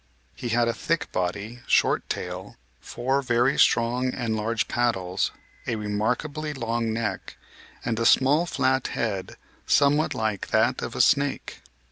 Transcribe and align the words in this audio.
He 0.33 0.49
had 0.49 0.67
a 0.67 0.73
thick 0.73 1.11
body, 1.11 1.59
short 1.67 2.09
tail, 2.09 2.55
four 2.79 3.21
very 3.21 3.59
strong 3.59 4.11
and 4.15 4.35
large 4.35 4.67
paddles, 4.67 5.29
a 5.67 5.75
remarkably 5.75 6.55
long 6.55 6.91
neck, 6.91 7.37
and 7.85 7.99
a 7.99 8.05
small 8.07 8.47
flat 8.47 8.87
head 8.97 9.35
somewhat 9.67 10.15
like 10.15 10.47
that 10.47 10.81
of 10.81 10.95
a 10.95 11.01
snake. 11.01 11.61